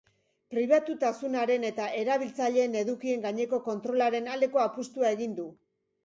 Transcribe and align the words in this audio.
Pribatutasunaren 0.51 1.65
eta 1.67 1.89
erabiltzaileen 1.99 2.77
edukien 2.79 3.21
gaineko 3.25 3.59
kontrolaren 3.67 4.31
aldeko 4.37 4.63
apustua 4.63 5.11
egin 5.19 5.37
du. 5.41 5.47